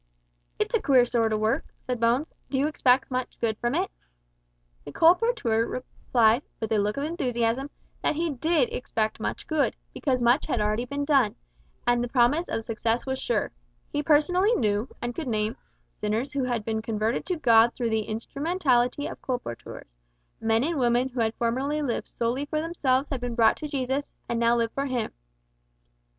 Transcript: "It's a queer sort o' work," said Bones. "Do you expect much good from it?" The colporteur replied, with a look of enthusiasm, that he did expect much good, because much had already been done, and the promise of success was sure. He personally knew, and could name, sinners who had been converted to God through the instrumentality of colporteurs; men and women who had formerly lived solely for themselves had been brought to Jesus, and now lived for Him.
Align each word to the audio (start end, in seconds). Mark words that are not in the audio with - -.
"It's 0.57 0.73
a 0.73 0.81
queer 0.81 1.05
sort 1.05 1.31
o' 1.31 1.37
work," 1.37 1.63
said 1.77 1.99
Bones. 1.99 2.33
"Do 2.49 2.57
you 2.57 2.65
expect 2.65 3.11
much 3.11 3.39
good 3.39 3.55
from 3.59 3.75
it?" 3.75 3.91
The 4.83 4.91
colporteur 4.91 5.69
replied, 5.69 6.41
with 6.59 6.71
a 6.71 6.79
look 6.79 6.97
of 6.97 7.03
enthusiasm, 7.03 7.69
that 8.01 8.15
he 8.15 8.31
did 8.31 8.73
expect 8.73 9.19
much 9.19 9.45
good, 9.45 9.75
because 9.93 10.19
much 10.19 10.47
had 10.47 10.59
already 10.59 10.85
been 10.85 11.05
done, 11.05 11.35
and 11.85 12.03
the 12.03 12.07
promise 12.07 12.49
of 12.49 12.63
success 12.63 13.05
was 13.05 13.19
sure. 13.19 13.51
He 13.89 14.01
personally 14.01 14.55
knew, 14.55 14.89
and 15.03 15.13
could 15.13 15.27
name, 15.27 15.55
sinners 15.99 16.33
who 16.33 16.45
had 16.45 16.65
been 16.65 16.81
converted 16.81 17.23
to 17.27 17.35
God 17.37 17.75
through 17.75 17.91
the 17.91 18.05
instrumentality 18.07 19.05
of 19.05 19.21
colporteurs; 19.21 19.85
men 20.39 20.63
and 20.63 20.79
women 20.79 21.09
who 21.09 21.19
had 21.19 21.35
formerly 21.35 21.83
lived 21.83 22.07
solely 22.07 22.45
for 22.47 22.59
themselves 22.59 23.09
had 23.09 23.21
been 23.21 23.35
brought 23.35 23.57
to 23.57 23.67
Jesus, 23.67 24.15
and 24.27 24.39
now 24.39 24.55
lived 24.55 24.73
for 24.73 24.87
Him. 24.87 25.11